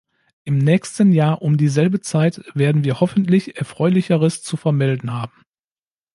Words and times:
Im 0.45 0.57
nächsten 0.57 1.11
Jahr 1.11 1.43
um 1.43 1.57
dieselbe 1.57 1.99
Zeit 2.01 2.41
werden 2.55 2.83
wir 2.83 3.01
hoffentlich 3.01 3.57
Erfreulicheres 3.57 4.41
zu 4.41 4.57
vermelden 4.57 5.13
haben. 5.13 5.43